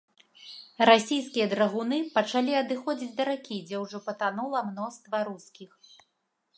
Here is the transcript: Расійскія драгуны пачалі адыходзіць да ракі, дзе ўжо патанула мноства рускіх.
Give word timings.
Расійскія 0.89 1.45
драгуны 1.51 1.99
пачалі 2.17 2.57
адыходзіць 2.63 3.13
да 3.21 3.31
ракі, 3.31 3.57
дзе 3.69 3.77
ўжо 3.85 3.97
патанула 4.09 4.59
мноства 4.73 5.17
рускіх. 5.31 5.71